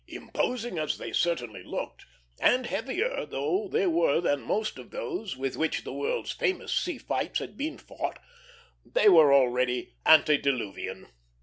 [0.07, 2.07] Imposing as they certainly looked,
[2.39, 6.97] and heavier though they were than most of those with which the world's famous sea
[6.97, 8.17] fights have been fought,
[8.83, 11.05] they were already antediluvian.